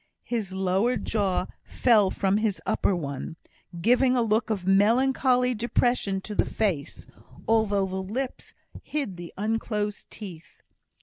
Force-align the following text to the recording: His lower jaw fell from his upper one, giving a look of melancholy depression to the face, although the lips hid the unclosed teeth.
His 0.23 0.51
lower 0.51 0.97
jaw 0.97 1.45
fell 1.63 2.09
from 2.09 2.37
his 2.37 2.59
upper 2.65 2.95
one, 2.95 3.35
giving 3.81 4.15
a 4.17 4.23
look 4.23 4.49
of 4.49 4.65
melancholy 4.65 5.53
depression 5.53 6.21
to 6.21 6.33
the 6.33 6.43
face, 6.43 7.05
although 7.47 7.85
the 7.85 8.01
lips 8.01 8.55
hid 8.81 9.15
the 9.15 9.31
unclosed 9.37 10.09
teeth. 10.09 10.63